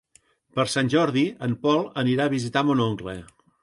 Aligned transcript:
Per 0.59 0.65
Sant 0.75 0.89
Jordi 0.93 1.27
en 1.51 1.55
Pol 1.67 1.87
anirà 2.05 2.29
a 2.31 2.35
visitar 2.39 2.69
mon 2.71 2.87
oncle. 2.93 3.21